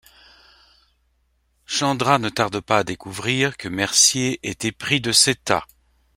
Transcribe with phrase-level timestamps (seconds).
[1.67, 5.67] Chandra ne tarde pas à découvrir que Mercier est épris de Seetha.